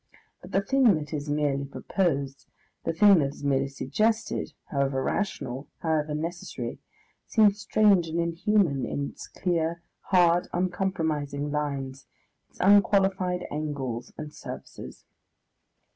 But 0.41 0.49
the 0.51 0.61
thing 0.63 0.95
that 0.95 1.13
is 1.13 1.29
merely 1.29 1.63
proposed, 1.63 2.47
the 2.85 2.91
thing 2.91 3.19
that 3.19 3.35
is 3.35 3.43
merely 3.43 3.67
suggested, 3.67 4.51
however 4.65 5.03
rational, 5.03 5.67
however 5.77 6.15
necessary, 6.15 6.79
seems 7.27 7.59
strange 7.61 8.07
and 8.07 8.19
inhuman 8.19 8.83
in 8.83 9.09
its 9.09 9.27
clear, 9.27 9.83
hard, 10.05 10.47
uncompromising 10.53 11.51
lines, 11.51 12.07
its 12.49 12.57
unqualified 12.61 13.45
angles 13.51 14.11
and 14.17 14.33
surfaces. 14.33 15.05